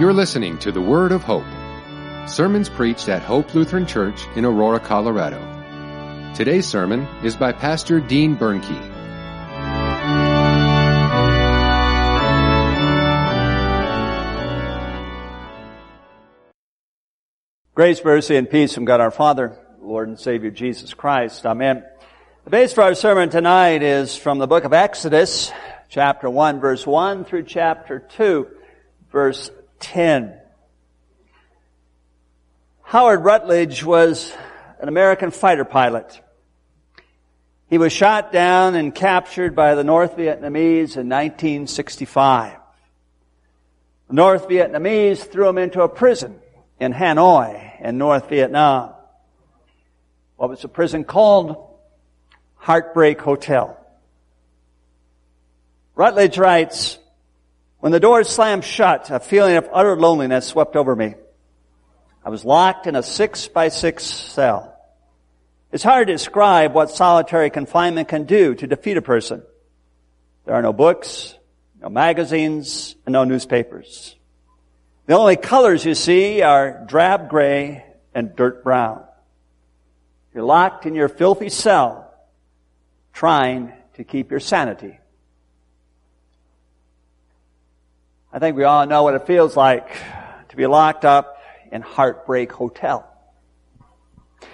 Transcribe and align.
You're 0.00 0.14
listening 0.14 0.56
to 0.60 0.72
the 0.72 0.80
Word 0.80 1.12
of 1.12 1.24
Hope, 1.24 1.44
sermons 2.26 2.70
preached 2.70 3.10
at 3.10 3.20
Hope 3.20 3.54
Lutheran 3.54 3.84
Church 3.84 4.26
in 4.34 4.46
Aurora, 4.46 4.80
Colorado. 4.80 5.38
Today's 6.34 6.66
sermon 6.66 7.06
is 7.22 7.36
by 7.36 7.52
Pastor 7.52 8.00
Dean 8.00 8.34
Bernke. 8.34 8.80
Grace, 17.74 18.02
mercy, 18.02 18.36
and 18.36 18.48
peace 18.48 18.72
from 18.72 18.86
God 18.86 19.02
our 19.02 19.10
Father, 19.10 19.58
Lord 19.82 20.08
and 20.08 20.18
Savior 20.18 20.50
Jesus 20.50 20.94
Christ. 20.94 21.44
Amen. 21.44 21.84
The 22.44 22.50
base 22.50 22.72
for 22.72 22.80
our 22.84 22.94
sermon 22.94 23.28
tonight 23.28 23.82
is 23.82 24.16
from 24.16 24.38
the 24.38 24.46
book 24.46 24.64
of 24.64 24.72
Exodus, 24.72 25.52
chapter 25.90 26.30
1, 26.30 26.58
verse 26.58 26.86
1 26.86 27.26
through 27.26 27.42
chapter 27.42 27.98
2, 27.98 28.46
verse 29.12 29.50
10. 29.80 30.38
Howard 32.82 33.24
Rutledge 33.24 33.84
was 33.84 34.32
an 34.80 34.88
American 34.88 35.30
fighter 35.30 35.64
pilot. 35.64 36.20
He 37.68 37.78
was 37.78 37.92
shot 37.92 38.32
down 38.32 38.74
and 38.74 38.94
captured 38.94 39.54
by 39.54 39.74
the 39.74 39.84
North 39.84 40.16
Vietnamese 40.16 40.96
in 40.96 41.08
1965. 41.08 42.58
The 44.08 44.14
North 44.14 44.48
Vietnamese 44.48 45.18
threw 45.18 45.48
him 45.48 45.58
into 45.58 45.82
a 45.82 45.88
prison 45.88 46.40
in 46.80 46.92
Hanoi 46.92 47.80
in 47.80 47.96
North 47.96 48.28
Vietnam. 48.28 48.92
What 50.36 50.50
was 50.50 50.62
the 50.62 50.68
prison 50.68 51.04
called? 51.04 51.68
Heartbreak 52.56 53.20
Hotel. 53.20 53.76
Rutledge 55.94 56.38
writes, 56.38 56.98
when 57.80 57.92
the 57.92 58.00
doors 58.00 58.28
slammed 58.28 58.64
shut, 58.64 59.10
a 59.10 59.20
feeling 59.20 59.56
of 59.56 59.68
utter 59.72 59.96
loneliness 59.96 60.46
swept 60.46 60.76
over 60.76 60.94
me. 60.94 61.14
I 62.24 62.28
was 62.30 62.44
locked 62.44 62.86
in 62.86 62.94
a 62.94 63.02
six 63.02 63.48
by 63.48 63.68
six 63.68 64.04
cell. 64.04 64.76
It's 65.72 65.82
hard 65.82 66.08
to 66.08 66.14
describe 66.14 66.74
what 66.74 66.90
solitary 66.90 67.48
confinement 67.48 68.08
can 68.08 68.24
do 68.24 68.54
to 68.54 68.66
defeat 68.66 68.96
a 68.96 69.02
person. 69.02 69.42
There 70.44 70.54
are 70.54 70.62
no 70.62 70.72
books, 70.72 71.34
no 71.80 71.88
magazines, 71.88 72.94
and 73.06 73.14
no 73.14 73.24
newspapers. 73.24 74.16
The 75.06 75.16
only 75.16 75.36
colors 75.36 75.84
you 75.84 75.94
see 75.94 76.42
are 76.42 76.84
drab 76.86 77.30
gray 77.30 77.84
and 78.14 78.36
dirt 78.36 78.62
brown. 78.62 79.04
You're 80.34 80.44
locked 80.44 80.86
in 80.86 80.94
your 80.94 81.08
filthy 81.08 81.48
cell, 81.48 82.12
trying 83.12 83.72
to 83.94 84.04
keep 84.04 84.30
your 84.30 84.40
sanity. 84.40 84.99
I 88.32 88.38
think 88.38 88.56
we 88.56 88.62
all 88.62 88.86
know 88.86 89.02
what 89.02 89.14
it 89.14 89.26
feels 89.26 89.56
like 89.56 89.88
to 90.50 90.56
be 90.56 90.68
locked 90.68 91.04
up 91.04 91.42
in 91.72 91.82
Heartbreak 91.82 92.52
Hotel. 92.52 93.04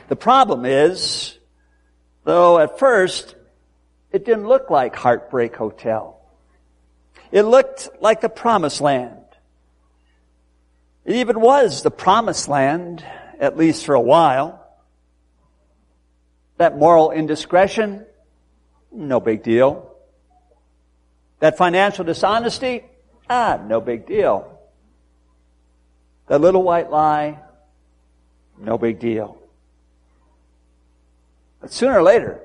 The 0.09 0.17
problem 0.17 0.65
is, 0.65 1.37
though 2.25 2.59
at 2.59 2.79
first 2.79 3.35
it 4.13 4.25
didn't 4.25 4.49
look 4.49 4.71
like 4.71 4.97
Heartbreak 4.97 5.55
Hotel. 5.57 6.19
It 7.31 7.43
looked 7.43 7.91
like 8.01 8.23
the 8.23 8.31
promised 8.31 8.81
land. 8.81 9.19
It 11.05 11.17
even 11.17 11.39
was 11.39 11.83
the 11.83 11.91
promised 11.91 12.49
land, 12.49 13.05
at 13.39 13.59
least 13.59 13.85
for 13.85 13.95
a 13.95 14.01
while. 14.01 14.67
That 16.57 16.79
moral 16.79 17.11
indiscretion, 17.11 18.07
no 18.91 19.21
big 19.21 19.43
deal. 19.43 19.95
That 21.41 21.59
financial 21.59 22.07
dishonesty, 22.07 22.85
ah, 23.29 23.61
no 23.67 23.81
big 23.81 24.07
deal. 24.07 24.59
That 26.29 26.41
little 26.41 26.63
white 26.63 26.91
lie, 26.91 27.39
no 28.59 28.79
big 28.79 28.99
deal. 28.99 29.39
But 31.61 31.73
sooner 31.73 31.99
or 31.99 32.03
later, 32.03 32.41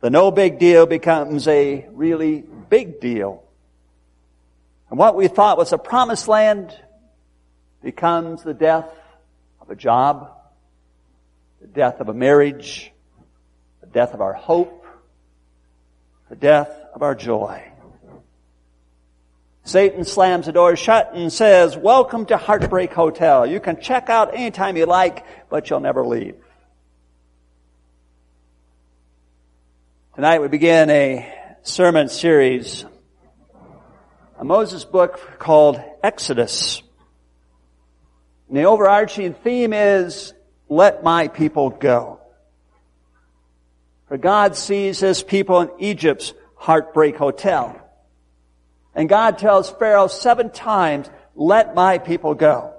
the 0.00 0.10
no 0.10 0.30
big 0.30 0.58
deal 0.58 0.86
becomes 0.86 1.46
a 1.46 1.86
really 1.92 2.42
big 2.68 3.00
deal. 3.00 3.44
And 4.88 4.98
what 4.98 5.14
we 5.14 5.28
thought 5.28 5.58
was 5.58 5.72
a 5.72 5.78
promised 5.78 6.26
land 6.26 6.76
becomes 7.82 8.42
the 8.42 8.54
death 8.54 8.88
of 9.60 9.70
a 9.70 9.76
job, 9.76 10.30
the 11.60 11.68
death 11.68 12.00
of 12.00 12.08
a 12.08 12.14
marriage, 12.14 12.90
the 13.80 13.86
death 13.86 14.14
of 14.14 14.20
our 14.20 14.32
hope, 14.32 14.84
the 16.28 16.36
death 16.36 16.70
of 16.94 17.02
our 17.02 17.14
joy. 17.14 17.69
Satan 19.70 20.02
slams 20.04 20.46
the 20.46 20.52
door 20.52 20.74
shut 20.74 21.12
and 21.14 21.32
says, 21.32 21.76
welcome 21.76 22.26
to 22.26 22.36
Heartbreak 22.36 22.92
Hotel. 22.92 23.46
You 23.46 23.60
can 23.60 23.80
check 23.80 24.10
out 24.10 24.34
anytime 24.34 24.76
you 24.76 24.84
like, 24.84 25.24
but 25.48 25.70
you'll 25.70 25.78
never 25.78 26.04
leave. 26.04 26.34
Tonight 30.16 30.40
we 30.40 30.48
begin 30.48 30.90
a 30.90 31.56
sermon 31.62 32.08
series, 32.08 32.84
a 34.40 34.44
Moses 34.44 34.84
book 34.84 35.38
called 35.38 35.80
Exodus. 36.02 36.82
And 38.48 38.56
the 38.56 38.64
overarching 38.64 39.34
theme 39.34 39.72
is, 39.72 40.34
let 40.68 41.04
my 41.04 41.28
people 41.28 41.70
go. 41.70 42.18
For 44.08 44.18
God 44.18 44.56
sees 44.56 44.98
his 44.98 45.22
people 45.22 45.60
in 45.60 45.70
Egypt's 45.78 46.34
heartbreak 46.56 47.14
hotel. 47.14 47.79
And 48.94 49.08
God 49.08 49.38
tells 49.38 49.70
Pharaoh 49.70 50.08
seven 50.08 50.50
times, 50.50 51.08
let 51.34 51.74
my 51.74 51.98
people 51.98 52.34
go. 52.34 52.74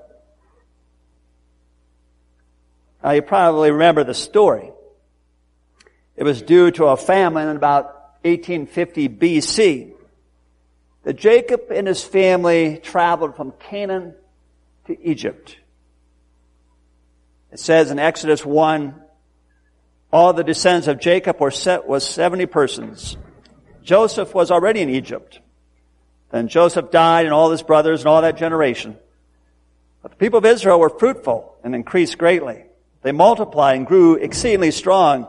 Now 3.04 3.12
you 3.12 3.22
probably 3.22 3.72
remember 3.72 4.04
the 4.04 4.14
story. 4.14 4.72
It 6.16 6.24
was 6.24 6.42
due 6.42 6.72
to 6.72 6.86
a 6.86 6.98
famine 6.98 7.48
in 7.48 7.56
about 7.56 7.86
1850 8.24 9.10
BC 9.10 9.94
that 11.04 11.16
Jacob 11.16 11.72
and 11.72 11.88
his 11.88 12.04
family 12.04 12.78
traveled 12.78 13.36
from 13.36 13.54
Canaan 13.54 14.14
to 14.86 15.02
Egypt. 15.04 15.58
It 17.52 17.60
says 17.60 17.92
in 17.92 18.00
Exodus 18.00 18.46
1, 18.46 18.96
all 20.14 20.34
the 20.34 20.44
descendants 20.44 20.88
of 20.88 21.00
Jacob 21.00 21.40
were 21.40 21.52
set, 21.52 21.88
was 21.88 22.08
70 22.08 22.46
persons. 22.46 23.18
Joseph 23.84 24.34
was 24.34 24.52
already 24.52 24.82
in 24.82 24.90
Egypt. 24.90 25.40
Then 26.32 26.48
Joseph 26.48 26.92
died 26.92 27.26
and 27.26 27.34
all 27.34 27.52
his 27.52 27.62
brothers 27.62 28.02
and 28.02 28.08
all 28.08 28.22
that 28.22 28.38
generation. 28.38 28.98
But 30.02 30.12
the 30.12 30.18
people 30.18 30.40
of 30.40 30.46
Israel 30.46 30.80
were 30.80 30.90
fruitful 30.90 31.56
and 31.64 31.76
increased 31.76 32.18
greatly. 32.18 32.64
They 33.04 33.12
multiplied 33.12 33.78
and 33.78 33.88
grew 33.88 34.16
exceedingly 34.16 34.72
strong 34.72 35.28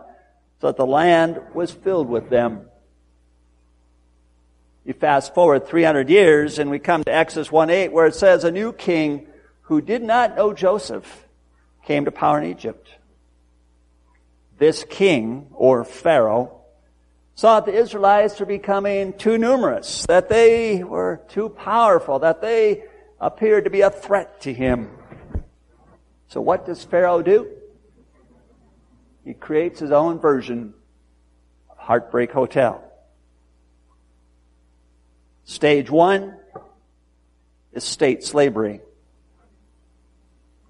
so 0.61 0.69
that 0.69 0.77
the 0.77 0.87
land 0.87 1.41
was 1.55 1.73
filled 1.73 2.09
with 2.09 2.31
them. 2.31 2.67
You 4.85 4.95
fast 4.95 5.35
forward 5.35 5.67
300 5.67 6.09
years 6.09 6.59
and 6.59 6.71
we 6.71 6.79
come 6.79 7.05
to 7.05 7.15
Exodus 7.15 7.49
1-8 7.49 7.91
where 7.91 8.07
it 8.07 8.15
says 8.15 8.45
a 8.45 8.51
new 8.51 8.73
king 8.73 9.27
who 9.63 9.81
did 9.81 10.03
not 10.03 10.37
know 10.37 10.53
Joseph 10.53 11.27
came 11.85 12.05
to 12.05 12.13
power 12.13 12.41
in 12.41 12.51
Egypt. 12.51 12.89
This 14.59 14.85
king, 14.89 15.49
or 15.53 15.85
Pharaoh, 15.85 16.62
saw 17.35 17.61
that 17.61 17.73
the 17.73 17.79
Israelites 17.79 18.39
were 18.39 18.47
becoming 18.47 19.13
too 19.15 19.39
numerous, 19.39 20.05
that 20.07 20.29
they 20.29 20.83
were 20.85 21.21
too 21.29 21.49
powerful, 21.49 22.19
that 22.21 22.41
they 22.41 22.85
appeared 23.21 23.65
to 23.65 23.71
be 23.71 23.81
a 23.81 23.91
threat 23.91 24.41
to 24.43 24.53
him. 24.53 24.91
So 26.29 26.41
what 26.41 26.67
does 26.67 26.85
Pharaoh 26.85 27.23
do? 27.23 27.49
He 29.25 29.35
creates 29.35 29.81
his 29.81 29.93
own 29.93 30.19
version 30.19 30.75
of 31.71 31.79
Heartbreak 31.79 32.33
Hotel. 32.33 32.83
Stage 35.45 35.91
one 35.91 36.37
is 37.73 37.85
state 37.85 38.25
slavery. 38.25 38.81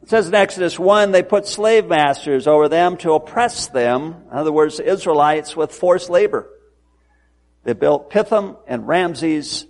It 0.03 0.11
says 0.11 0.27
in 0.29 0.35
Exodus 0.35 0.79
1, 0.79 1.13
they 1.13 1.23
put 1.23 1.47
slave 1.47 1.87
masters 1.87 2.47
over 2.47 2.69
them 2.69 2.97
to 2.99 3.13
oppress 3.13 3.69
them. 3.69 4.17
In 4.31 4.37
other 4.37 4.53
words, 4.53 4.81
Israelites 4.81 5.57
with 5.57 5.73
forced 5.73 6.11
labor. 6.11 6.49
They 7.63 7.73
built 7.73 8.11
Pithom 8.11 8.57
and 8.67 8.89
Ramses 8.89 9.67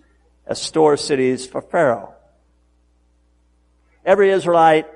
as 0.47 0.61
store 0.61 0.97
cities 0.97 1.47
for 1.47 1.61
Pharaoh. 1.61 2.15
Every 4.05 4.31
Israelite 4.31 4.87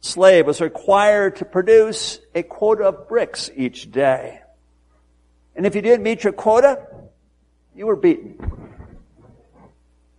slave 0.00 0.46
was 0.46 0.60
required 0.60 1.36
to 1.36 1.44
produce 1.44 2.20
a 2.34 2.44
quota 2.44 2.84
of 2.84 3.08
bricks 3.08 3.50
each 3.56 3.90
day. 3.90 4.40
And 5.56 5.66
if 5.66 5.74
you 5.74 5.82
didn't 5.82 6.04
meet 6.04 6.22
your 6.22 6.32
quota, 6.32 6.86
you 7.74 7.86
were 7.86 7.96
beaten. 7.96 8.38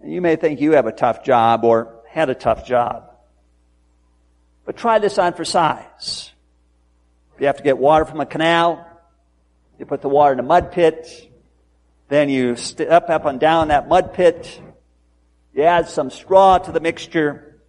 And 0.01 0.13
you 0.13 0.21
may 0.21 0.35
think 0.35 0.59
you 0.59 0.73
have 0.73 0.85
a 0.85 0.91
tough 0.91 1.23
job 1.23 1.63
or 1.63 2.03
had 2.09 2.29
a 2.29 2.35
tough 2.35 2.65
job. 2.67 3.14
But 4.65 4.77
try 4.77 4.99
this 4.99 5.17
on 5.17 5.33
for 5.33 5.45
size. 5.45 6.31
If 7.35 7.41
you 7.41 7.47
have 7.47 7.57
to 7.57 7.63
get 7.63 7.77
water 7.77 8.05
from 8.05 8.19
a 8.19 8.25
canal, 8.25 8.85
you 9.77 9.85
put 9.85 10.01
the 10.01 10.09
water 10.09 10.33
in 10.33 10.39
a 10.39 10.43
mud 10.43 10.71
pit, 10.71 11.31
then 12.07 12.29
you 12.29 12.55
step 12.55 13.09
up 13.09 13.25
and 13.25 13.39
down 13.39 13.69
that 13.69 13.87
mud 13.87 14.13
pit, 14.13 14.61
you 15.53 15.63
add 15.63 15.89
some 15.89 16.09
straw 16.09 16.57
to 16.57 16.71
the 16.71 16.79
mixture, 16.79 17.59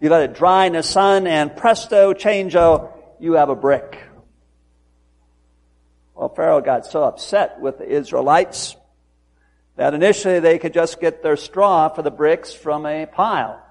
You 0.00 0.10
let 0.10 0.30
it 0.30 0.34
dry 0.34 0.66
in 0.66 0.72
the 0.72 0.82
sun 0.82 1.28
and 1.28 1.54
presto, 1.56 2.12
changeo, 2.12 2.92
you 3.20 3.34
have 3.34 3.50
a 3.50 3.54
brick. 3.54 4.02
Well, 6.16 6.28
Pharaoh 6.28 6.60
got 6.60 6.86
so 6.86 7.04
upset 7.04 7.60
with 7.60 7.78
the 7.78 7.88
Israelites 7.88 8.74
that 9.76 9.94
initially 9.94 10.40
they 10.40 10.58
could 10.58 10.74
just 10.74 11.00
get 11.00 11.22
their 11.22 11.36
straw 11.36 11.88
for 11.88 12.02
the 12.02 12.10
bricks 12.10 12.52
from 12.52 12.84
a 12.84 13.06
pile. 13.06 13.64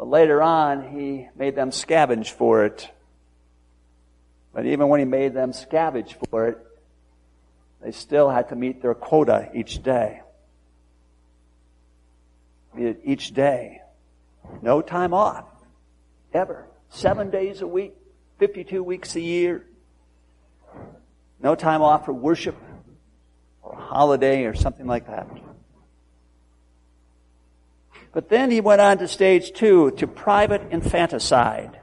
But 0.00 0.08
later 0.08 0.40
on, 0.40 0.96
he 0.96 1.28
made 1.36 1.54
them 1.54 1.72
scavenge 1.72 2.30
for 2.30 2.64
it. 2.64 2.90
But 4.54 4.64
even 4.64 4.88
when 4.88 4.98
he 4.98 5.04
made 5.04 5.34
them 5.34 5.52
scavenge 5.52 6.16
for 6.30 6.48
it, 6.48 6.58
they 7.82 7.92
still 7.92 8.30
had 8.30 8.48
to 8.48 8.56
meet 8.56 8.80
their 8.80 8.94
quota 8.94 9.50
each 9.52 9.82
day. 9.82 10.22
Each 13.04 13.34
day. 13.34 13.82
No 14.62 14.80
time 14.80 15.12
off. 15.12 15.44
Ever. 16.32 16.66
Seven 16.88 17.28
days 17.28 17.60
a 17.60 17.66
week, 17.66 17.92
52 18.38 18.82
weeks 18.82 19.14
a 19.16 19.20
year. 19.20 19.66
No 21.42 21.54
time 21.54 21.82
off 21.82 22.06
for 22.06 22.14
worship 22.14 22.56
or 23.62 23.76
holiday 23.76 24.44
or 24.46 24.54
something 24.54 24.86
like 24.86 25.08
that. 25.08 25.28
But 28.12 28.28
then 28.28 28.50
he 28.50 28.60
went 28.60 28.80
on 28.80 28.98
to 28.98 29.08
stage 29.08 29.52
two, 29.52 29.92
to 29.92 30.06
private 30.06 30.62
infanticide. 30.70 31.78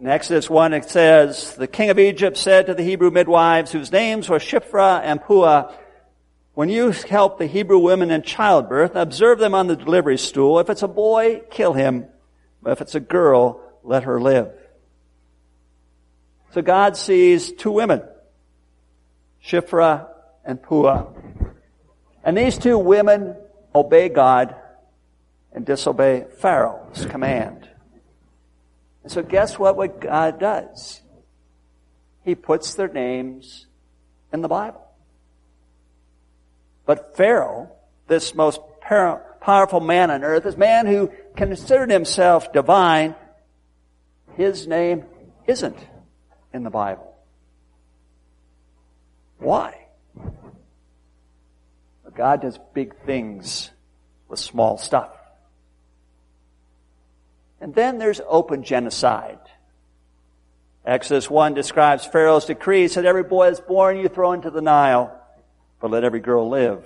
In 0.00 0.06
Exodus 0.06 0.48
1 0.48 0.72
it 0.72 0.88
says, 0.88 1.54
The 1.54 1.66
king 1.66 1.90
of 1.90 1.98
Egypt 1.98 2.36
said 2.36 2.66
to 2.66 2.74
the 2.74 2.82
Hebrew 2.82 3.10
midwives, 3.10 3.72
whose 3.72 3.92
names 3.92 4.28
were 4.28 4.38
Shiphrah 4.38 5.00
and 5.02 5.20
Puah, 5.20 5.72
When 6.54 6.68
you 6.68 6.92
help 6.92 7.38
the 7.38 7.46
Hebrew 7.46 7.78
women 7.78 8.10
in 8.10 8.22
childbirth, 8.22 8.94
observe 8.94 9.38
them 9.38 9.54
on 9.54 9.66
the 9.66 9.76
delivery 9.76 10.18
stool. 10.18 10.60
If 10.60 10.70
it's 10.70 10.82
a 10.82 10.88
boy, 10.88 11.42
kill 11.50 11.72
him. 11.72 12.06
But 12.62 12.72
if 12.72 12.80
it's 12.80 12.94
a 12.94 13.00
girl, 13.00 13.60
let 13.82 14.04
her 14.04 14.20
live. 14.20 14.52
So 16.52 16.62
God 16.62 16.96
sees 16.96 17.52
two 17.52 17.72
women, 17.72 18.02
Shiphrah 19.44 20.08
and 20.44 20.62
Puah. 20.62 21.06
And 22.24 22.36
these 22.36 22.56
two 22.56 22.78
women 22.78 23.36
obey 23.74 24.08
God 24.08 24.54
and 25.52 25.64
disobey 25.64 26.24
Pharaoh's 26.40 27.06
command. 27.06 27.68
And 29.02 29.12
so 29.12 29.22
guess 29.22 29.58
what, 29.58 29.76
what 29.76 30.00
God 30.00 30.38
does? 30.38 31.00
He 32.24 32.34
puts 32.34 32.74
their 32.74 32.88
names 32.88 33.66
in 34.32 34.42
the 34.42 34.48
Bible. 34.48 34.84
But 36.84 37.16
Pharaoh, 37.16 37.70
this 38.06 38.34
most 38.34 38.60
powerful 38.80 39.80
man 39.80 40.10
on 40.10 40.24
earth, 40.24 40.44
this 40.44 40.56
man 40.56 40.86
who 40.86 41.10
considered 41.36 41.90
himself 41.90 42.52
divine, 42.52 43.14
his 44.36 44.66
name 44.66 45.04
isn't 45.46 45.78
in 46.52 46.62
the 46.62 46.70
Bible. 46.70 47.14
Why? 49.38 49.87
God 52.18 52.42
does 52.42 52.58
big 52.74 52.96
things 53.06 53.70
with 54.26 54.40
small 54.40 54.76
stuff. 54.76 55.12
And 57.60 57.72
then 57.72 57.98
there's 57.98 58.20
open 58.26 58.64
genocide. 58.64 59.38
Exodus 60.84 61.30
1 61.30 61.54
describes 61.54 62.04
Pharaoh's 62.04 62.46
decree, 62.46 62.88
said 62.88 63.06
every 63.06 63.22
boy 63.22 63.46
that's 63.46 63.60
born 63.60 63.98
you 63.98 64.08
throw 64.08 64.32
into 64.32 64.50
the 64.50 64.60
Nile, 64.60 65.16
but 65.80 65.92
let 65.92 66.02
every 66.02 66.18
girl 66.18 66.48
live. 66.48 66.84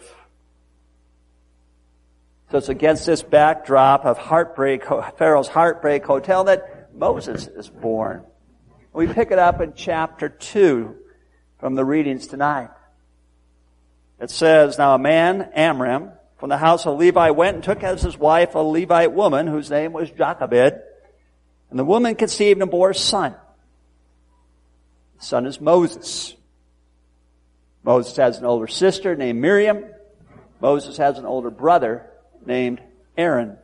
So 2.50 2.58
it's 2.58 2.68
against 2.68 3.06
this 3.06 3.22
backdrop 3.22 4.04
of 4.04 4.18
heartbreak, 4.18 4.84
Pharaoh's 5.16 5.48
heartbreak 5.48 6.04
hotel 6.04 6.44
that 6.44 6.90
Moses 6.94 7.46
is 7.46 7.70
born. 7.70 8.22
We 8.92 9.06
pick 9.06 9.30
it 9.30 9.38
up 9.38 9.62
in 9.62 9.72
chapter 9.74 10.28
2 10.28 10.94
from 11.58 11.74
the 11.74 11.86
readings 11.86 12.26
tonight. 12.26 12.68
It 14.22 14.30
says, 14.30 14.78
Now 14.78 14.94
a 14.94 14.98
man, 15.00 15.50
Amram, 15.52 16.12
from 16.38 16.48
the 16.48 16.56
house 16.56 16.86
of 16.86 16.96
Levi 16.96 17.30
went 17.30 17.56
and 17.56 17.64
took 17.64 17.82
as 17.82 18.02
his 18.02 18.16
wife 18.16 18.54
a 18.54 18.60
Levite 18.60 19.12
woman 19.12 19.48
whose 19.48 19.68
name 19.68 19.92
was 19.92 20.12
Jochebed. 20.12 20.80
And 21.70 21.78
the 21.78 21.84
woman 21.84 22.14
conceived 22.14 22.62
and 22.62 22.70
bore 22.70 22.90
a 22.90 22.94
son. 22.94 23.34
The 25.18 25.26
son 25.26 25.44
is 25.44 25.60
Moses. 25.60 26.36
Moses 27.82 28.16
has 28.16 28.38
an 28.38 28.44
older 28.44 28.68
sister 28.68 29.16
named 29.16 29.40
Miriam. 29.40 29.84
Moses 30.60 30.98
has 30.98 31.18
an 31.18 31.26
older 31.26 31.50
brother 31.50 32.08
named 32.46 32.80
Aaron. 33.18 33.56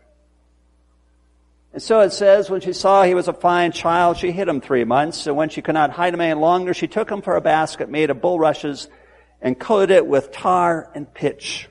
And 1.73 1.81
so 1.81 2.01
it 2.01 2.11
says, 2.11 2.51
when 2.51 2.63
she 2.63 2.73
saw 2.73 3.05
he 3.05 3.15
was 3.15 3.29
a 3.29 3.33
fine 3.33 3.71
child, 3.71 4.17
she 4.17 4.33
hid 4.33 4.49
him 4.49 4.61
three 4.61 4.83
months. 4.83 5.29
And 5.29 5.37
when 5.37 5.51
she 5.51 5.63
could 5.63 5.75
not 5.75 5.91
hide 5.91 6.15
him 6.15 6.21
any 6.21 6.35
longer, 6.35 6.75
she 6.75 6.89
took 6.89 7.09
him 7.09 7.23
for 7.23 7.37
a 7.37 7.41
basket 7.41 7.89
made 7.89 8.11
of 8.11 8.21
bulrushes 8.21 8.89
and 9.41 9.59
coated 9.59 9.91
it 9.91 10.07
with 10.07 10.33
tar 10.33 10.91
and 10.95 11.13
pitch. 11.13 11.69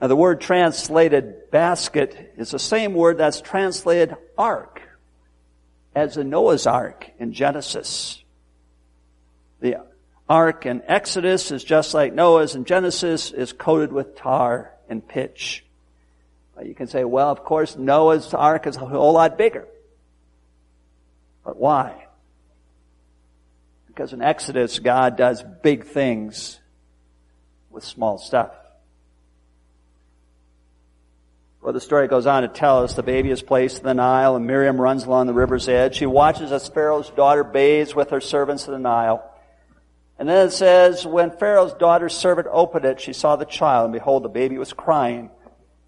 Now 0.00 0.08
the 0.08 0.16
word 0.16 0.40
translated 0.40 1.50
basket 1.50 2.34
is 2.36 2.50
the 2.50 2.58
same 2.58 2.94
word 2.94 3.18
that's 3.18 3.40
translated 3.40 4.16
ark 4.36 4.82
as 5.94 6.14
the 6.14 6.24
Noah's 6.24 6.66
ark 6.66 7.10
in 7.18 7.32
Genesis. 7.32 8.22
The 9.60 9.76
ark 10.28 10.66
in 10.66 10.82
Exodus 10.86 11.52
is 11.52 11.62
just 11.62 11.94
like 11.94 12.12
Noah's 12.12 12.54
in 12.54 12.64
Genesis 12.64 13.30
is 13.30 13.52
coated 13.52 13.92
with 13.92 14.16
tar 14.16 14.72
and 14.88 15.06
pitch. 15.06 15.64
You 16.64 16.74
can 16.74 16.86
say, 16.86 17.04
well, 17.04 17.30
of 17.30 17.44
course, 17.44 17.76
Noah's 17.76 18.34
ark 18.34 18.66
is 18.66 18.76
a 18.76 18.80
whole 18.80 19.12
lot 19.12 19.36
bigger. 19.36 19.66
But 21.44 21.56
why? 21.56 22.06
Because 23.92 24.14
in 24.14 24.22
Exodus, 24.22 24.78
God 24.78 25.18
does 25.18 25.44
big 25.62 25.84
things 25.84 26.58
with 27.70 27.84
small 27.84 28.16
stuff. 28.16 28.50
Well, 31.60 31.74
the 31.74 31.80
story 31.80 32.08
goes 32.08 32.26
on 32.26 32.40
to 32.42 32.48
tell 32.48 32.82
us 32.82 32.94
the 32.94 33.02
baby 33.02 33.30
is 33.30 33.42
placed 33.42 33.78
in 33.78 33.84
the 33.84 33.92
Nile 33.92 34.34
and 34.34 34.46
Miriam 34.46 34.80
runs 34.80 35.04
along 35.04 35.26
the 35.26 35.34
river's 35.34 35.68
edge. 35.68 35.96
She 35.96 36.06
watches 36.06 36.52
as 36.52 36.66
Pharaoh's 36.68 37.10
daughter 37.10 37.44
bathes 37.44 37.94
with 37.94 38.10
her 38.10 38.20
servants 38.20 38.66
in 38.66 38.72
the 38.72 38.78
Nile. 38.78 39.30
And 40.18 40.26
then 40.26 40.48
it 40.48 40.52
says, 40.52 41.06
when 41.06 41.30
Pharaoh's 41.30 41.74
daughter's 41.74 42.14
servant 42.14 42.48
opened 42.50 42.86
it, 42.86 42.98
she 42.98 43.12
saw 43.12 43.36
the 43.36 43.44
child 43.44 43.84
and 43.84 43.92
behold, 43.92 44.22
the 44.22 44.30
baby 44.30 44.56
was 44.56 44.72
crying 44.72 45.30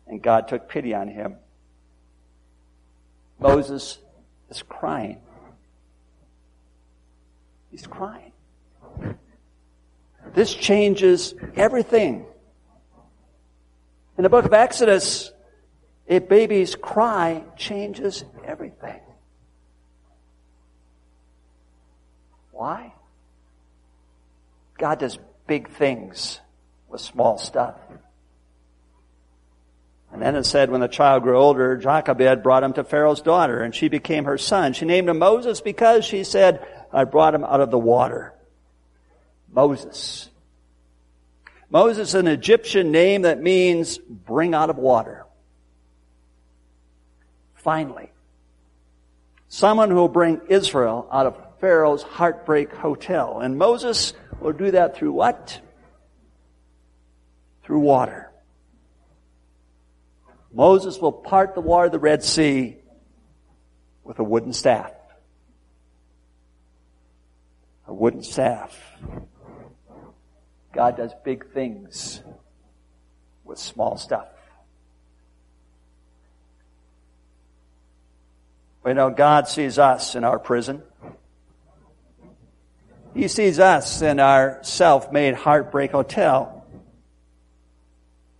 and 0.06 0.20
God 0.20 0.46
took 0.48 0.68
pity 0.68 0.94
on 0.94 1.08
him. 1.08 1.36
Moses 3.40 3.98
is 4.50 4.62
crying. 4.62 5.22
He's 7.74 7.88
crying. 7.88 8.30
This 10.32 10.54
changes 10.54 11.34
everything. 11.56 12.24
In 14.16 14.22
the 14.22 14.28
book 14.28 14.44
of 14.44 14.52
Exodus, 14.52 15.32
a 16.08 16.20
baby's 16.20 16.76
cry 16.76 17.42
changes 17.56 18.24
everything. 18.44 19.00
Why? 22.52 22.92
God 24.78 25.00
does 25.00 25.18
big 25.48 25.68
things 25.68 26.38
with 26.88 27.00
small 27.00 27.38
stuff. 27.38 27.74
And 30.12 30.22
then 30.22 30.36
it 30.36 30.44
said, 30.44 30.70
when 30.70 30.80
the 30.80 30.86
child 30.86 31.24
grew 31.24 31.36
older, 31.36 31.76
Jochebed 31.76 32.44
brought 32.44 32.62
him 32.62 32.72
to 32.74 32.84
Pharaoh's 32.84 33.20
daughter, 33.20 33.60
and 33.60 33.74
she 33.74 33.88
became 33.88 34.26
her 34.26 34.38
son. 34.38 34.74
She 34.74 34.84
named 34.84 35.08
him 35.08 35.18
Moses 35.18 35.60
because 35.60 36.04
she 36.04 36.22
said, 36.22 36.64
I 36.94 37.04
brought 37.04 37.34
him 37.34 37.44
out 37.44 37.60
of 37.60 37.70
the 37.70 37.78
water. 37.78 38.32
Moses. 39.52 40.30
Moses 41.70 42.08
is 42.08 42.14
an 42.14 42.28
Egyptian 42.28 42.92
name 42.92 43.22
that 43.22 43.42
means 43.42 43.98
bring 43.98 44.54
out 44.54 44.70
of 44.70 44.76
water. 44.76 45.24
Finally, 47.54 48.12
someone 49.48 49.90
who 49.90 49.96
will 49.96 50.08
bring 50.08 50.40
Israel 50.48 51.08
out 51.10 51.26
of 51.26 51.36
Pharaoh's 51.60 52.02
heartbreak 52.02 52.74
hotel. 52.74 53.40
And 53.40 53.56
Moses 53.56 54.12
will 54.38 54.52
do 54.52 54.72
that 54.72 54.96
through 54.96 55.12
what? 55.12 55.60
Through 57.62 57.78
water. 57.78 58.30
Moses 60.52 60.98
will 60.98 61.12
part 61.12 61.54
the 61.54 61.60
water 61.60 61.86
of 61.86 61.92
the 61.92 61.98
Red 61.98 62.22
Sea 62.22 62.76
with 64.04 64.18
a 64.18 64.24
wooden 64.24 64.52
staff. 64.52 64.92
A 67.86 67.92
wooden 67.92 68.22
staff. 68.22 68.78
God 70.72 70.96
does 70.96 71.12
big 71.24 71.52
things 71.52 72.22
with 73.44 73.58
small 73.58 73.96
stuff. 73.96 74.28
We 78.82 78.92
know 78.92 79.10
God 79.10 79.48
sees 79.48 79.78
us 79.78 80.14
in 80.14 80.24
our 80.24 80.38
prison. 80.38 80.82
He 83.14 83.28
sees 83.28 83.58
us 83.58 84.02
in 84.02 84.18
our 84.18 84.58
self-made 84.62 85.34
heartbreak 85.34 85.92
hotel. 85.92 86.66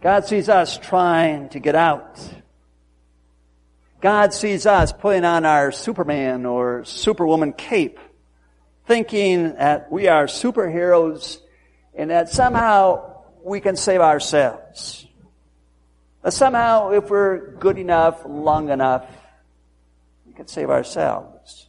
God 0.03 0.27
sees 0.27 0.49
us 0.49 0.77
trying 0.77 1.49
to 1.51 1.61
get 1.61 1.75
out. 1.75 2.21
God 4.01 4.35
sees 4.35 4.67
us 4.67 4.93
putting 4.93 5.25
on 5.25 5.47
our 5.47 5.73
Superman 5.73 6.45
or 6.45 6.85
Superwoman 6.85 7.55
cape, 7.55 7.99
thinking 8.87 9.55
that 9.55 9.91
we 9.91 10.09
are 10.09 10.27
superheroes 10.27 11.39
and 11.95 12.11
that 12.11 12.29
somehow 12.29 13.23
we 13.43 13.61
can 13.61 13.77
save 13.77 14.01
ourselves. 14.01 15.07
Somehow 16.29 16.91
if 16.93 17.11
we're 17.11 17.53
good 17.57 17.79
enough, 17.79 18.23
long 18.27 18.71
enough, 18.71 19.07
we 20.27 20.33
can 20.33 20.47
save 20.47 20.71
ourselves. 20.71 21.69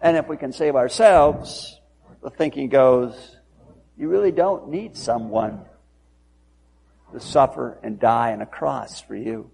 And 0.00 0.16
if 0.16 0.28
we 0.28 0.36
can 0.36 0.52
save 0.52 0.76
ourselves, 0.76 1.78
the 2.22 2.30
thinking 2.30 2.68
goes, 2.68 3.36
you 3.96 4.08
really 4.08 4.32
don't 4.32 4.68
need 4.68 4.96
someone 4.96 5.64
to 7.12 7.20
suffer 7.20 7.78
and 7.82 7.98
die 7.98 8.32
on 8.32 8.42
a 8.42 8.46
cross 8.46 9.00
for 9.00 9.16
you. 9.16 9.50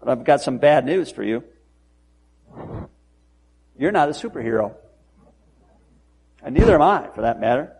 But 0.00 0.08
I've 0.08 0.24
got 0.24 0.40
some 0.40 0.58
bad 0.58 0.86
news 0.86 1.10
for 1.10 1.22
you. 1.22 1.44
You're 3.78 3.92
not 3.92 4.08
a 4.08 4.12
superhero. 4.12 4.74
And 6.42 6.54
neither 6.54 6.74
am 6.74 6.82
I, 6.82 7.08
for 7.14 7.22
that 7.22 7.40
matter. 7.40 7.76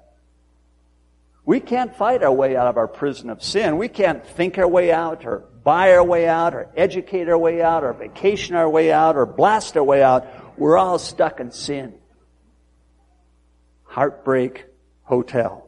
We 1.45 1.61
can't 1.61 1.97
fight 1.97 2.23
our 2.23 2.33
way 2.33 2.57
out 2.57 2.67
of 2.67 2.77
our 2.77 2.89
prison 2.89 3.31
of 3.31 3.43
sin. 3.43 3.79
We 3.79 3.89
can't 3.89 4.25
think 4.25 4.59
our 4.59 4.69
way 4.69 4.93
out, 4.93 5.25
or 5.25 5.41
buy 5.65 5.93
our 5.93 6.05
way 6.05 6.29
out, 6.29 6.55
or 6.55 6.69
educate 6.77 7.29
our 7.29 7.39
way 7.39 7.63
out, 7.63 7.85
or 7.85 7.93
vacation 7.93 8.55
our 8.55 8.69
way 8.69 8.93
out, 8.93 9.17
or 9.17 9.27
blast 9.27 9.77
our 9.77 9.85
way 9.85 10.03
out. 10.03 10.59
We're 10.59 10.79
all 10.79 10.99
stuck 10.99 11.41
in 11.41 11.51
sin. 11.51 11.95
Heartbreak 13.85 14.67
Hotel. 15.03 15.67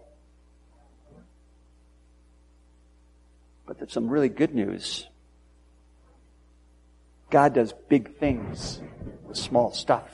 But 3.66 3.78
there's 3.78 3.92
some 3.92 4.08
really 4.08 4.28
good 4.28 4.54
news. 4.54 5.08
God 7.32 7.54
does 7.54 7.72
big 7.88 8.18
things 8.18 8.78
with 9.26 9.38
small 9.38 9.72
stuff. 9.72 10.08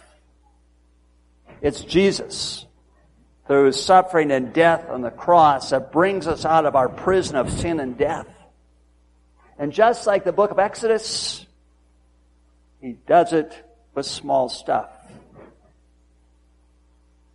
It's 1.61 1.81
Jesus 1.83 2.65
through 3.49 3.73
suffering 3.73 4.31
and 4.31 4.53
death 4.53 4.89
on 4.89 5.03
the 5.03 5.11
cross 5.11 5.71
that 5.71 5.91
brings 5.91 6.29
us 6.29 6.45
out 6.45 6.65
of 6.65 6.77
our 6.77 6.89
prison 6.89 7.35
of 7.35 7.51
sin 7.51 7.81
and 7.81 7.99
death. 7.99 8.29
And 9.59 9.73
just 9.73 10.07
like 10.07 10.23
the 10.23 10.33
book 10.33 10.53
of 10.53 10.61
Exodus, 10.61 11.45
he 12.81 12.93
does 12.93 13.33
it 13.33 13.53
with 13.97 14.07
small 14.07 14.49
stuff. 14.49 14.91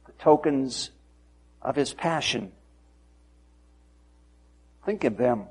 The 0.05 0.13
tokens 0.13 0.91
of 1.61 1.75
his 1.75 1.93
passion. 1.93 2.53
Think 4.85 5.03
of 5.03 5.17
them. 5.17 5.47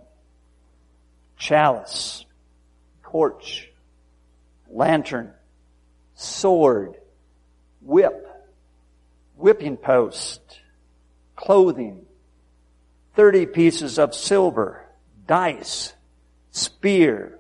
Chalice, 1.36 2.24
torch, 3.02 3.68
lantern, 4.72 5.32
sword, 6.14 6.96
whip, 7.80 8.28
whipping 9.36 9.76
post, 9.76 10.40
clothing, 11.36 12.06
30 13.14 13.46
pieces 13.46 13.98
of 13.98 14.14
silver, 14.14 14.84
dice, 15.26 15.92
spear, 16.50 17.38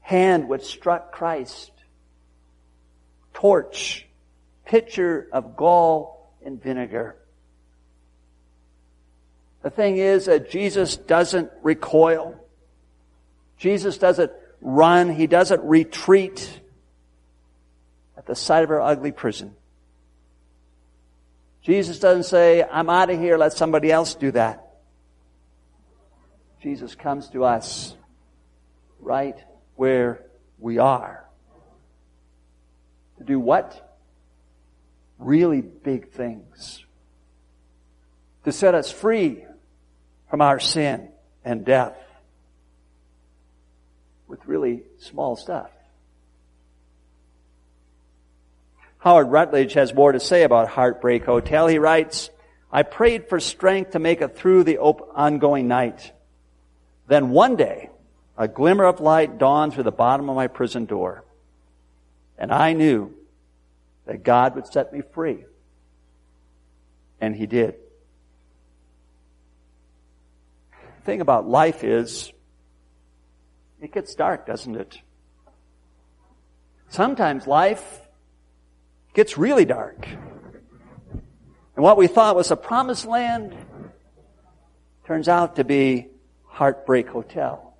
hand 0.00 0.48
which 0.48 0.64
struck 0.64 1.12
Christ, 1.12 1.70
torch, 3.34 4.06
pitcher 4.64 5.28
of 5.32 5.56
gall 5.56 6.32
and 6.44 6.62
vinegar. 6.62 7.16
The 9.62 9.70
thing 9.70 9.96
is 9.96 10.26
that 10.26 10.50
Jesus 10.50 10.96
doesn't 10.96 11.50
recoil. 11.62 12.38
Jesus 13.58 13.96
doesn't 13.96 14.30
run. 14.64 15.10
He 15.10 15.28
doesn't 15.28 15.62
retreat 15.62 16.60
at 18.16 18.26
the 18.26 18.34
sight 18.34 18.64
of 18.64 18.70
our 18.70 18.80
ugly 18.80 19.12
prison. 19.12 19.54
Jesus 21.62 21.98
doesn't 21.98 22.24
say, 22.24 22.64
I'm 22.64 22.90
out 22.90 23.10
of 23.10 23.20
here, 23.20 23.38
let 23.38 23.52
somebody 23.52 23.92
else 23.92 24.14
do 24.14 24.32
that. 24.32 24.62
Jesus 26.62 26.94
comes 26.94 27.28
to 27.30 27.44
us 27.44 27.94
right 28.98 29.36
where 29.76 30.24
we 30.58 30.78
are. 30.78 31.24
To 33.18 33.24
do 33.24 33.38
what? 33.38 33.96
Really 35.18 35.60
big 35.60 36.10
things. 36.10 36.84
To 38.44 38.52
set 38.52 38.74
us 38.74 38.90
free 38.90 39.44
from 40.30 40.40
our 40.40 40.58
sin 40.58 41.08
and 41.44 41.64
death 41.64 41.96
with 44.34 44.48
really 44.48 44.82
small 44.98 45.36
stuff. 45.36 45.70
Howard 48.98 49.30
Rutledge 49.30 49.74
has 49.74 49.94
more 49.94 50.10
to 50.10 50.18
say 50.18 50.42
about 50.42 50.68
Heartbreak 50.68 51.24
Hotel. 51.24 51.68
He 51.68 51.78
writes, 51.78 52.30
I 52.72 52.82
prayed 52.82 53.28
for 53.28 53.38
strength 53.38 53.92
to 53.92 54.00
make 54.00 54.22
it 54.22 54.36
through 54.36 54.64
the 54.64 54.78
ongoing 54.78 55.68
night. 55.68 56.10
Then 57.06 57.30
one 57.30 57.54
day, 57.54 57.90
a 58.36 58.48
glimmer 58.48 58.86
of 58.86 58.98
light 58.98 59.38
dawned 59.38 59.74
through 59.74 59.84
the 59.84 59.92
bottom 59.92 60.28
of 60.28 60.34
my 60.34 60.48
prison 60.48 60.86
door. 60.86 61.22
And 62.36 62.50
I 62.50 62.72
knew 62.72 63.14
that 64.06 64.24
God 64.24 64.56
would 64.56 64.66
set 64.66 64.92
me 64.92 65.02
free. 65.12 65.44
And 67.20 67.36
He 67.36 67.46
did. 67.46 67.76
The 70.72 71.04
thing 71.04 71.20
about 71.20 71.48
life 71.48 71.84
is, 71.84 72.32
it 73.84 73.92
gets 73.92 74.14
dark, 74.14 74.46
doesn't 74.46 74.76
it? 74.76 74.98
Sometimes 76.88 77.46
life 77.46 78.00
gets 79.12 79.36
really 79.36 79.66
dark. 79.66 80.08
And 80.08 81.82
what 81.82 81.98
we 81.98 82.06
thought 82.06 82.34
was 82.34 82.50
a 82.50 82.56
promised 82.56 83.04
land 83.04 83.54
turns 85.06 85.28
out 85.28 85.56
to 85.56 85.64
be 85.64 86.06
Heartbreak 86.46 87.08
Hotel. 87.08 87.74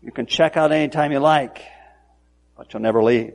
You 0.00 0.10
can 0.10 0.24
check 0.24 0.56
out 0.56 0.72
anytime 0.72 1.12
you 1.12 1.18
like, 1.18 1.60
but 2.56 2.72
you'll 2.72 2.82
never 2.82 3.02
leave. 3.02 3.34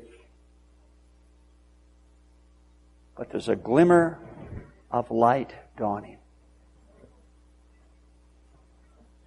But 3.16 3.30
there's 3.30 3.48
a 3.48 3.56
glimmer 3.56 4.18
of 4.90 5.12
light 5.12 5.54
dawning. 5.78 6.18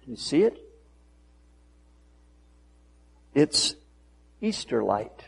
you 0.11 0.17
see 0.17 0.43
it? 0.43 0.57
It's 3.33 3.75
Easter 4.41 4.83
light. 4.83 5.23